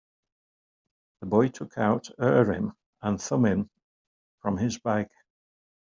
[1.19, 3.69] The boy took out Urim and Thummim
[4.39, 5.11] from his bag.